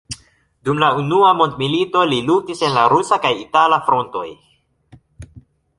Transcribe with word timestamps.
Dum 0.67 0.79
la 0.83 0.87
unua 1.01 1.33
mondmilito 1.41 2.03
li 2.13 2.19
luktis 2.31 2.65
en 2.69 2.75
la 2.79 2.89
rusa 2.95 3.23
kaj 3.27 3.35
itala 3.45 3.83
frontoj. 3.91 4.29